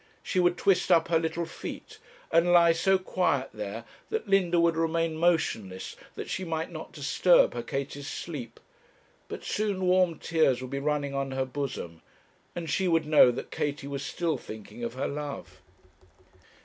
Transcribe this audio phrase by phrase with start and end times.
[0.23, 1.99] She would twist up her little feet,
[2.31, 7.53] and lie so quiet there, that Linda would remain motionless that she might not disturb
[7.53, 8.59] her Katie's sleep;
[9.27, 12.01] but soon warm tears would be running on her bosom,
[12.55, 15.61] and she would know that Katie was still thinking of her love.